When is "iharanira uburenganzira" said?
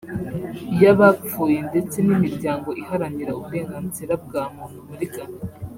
2.81-4.13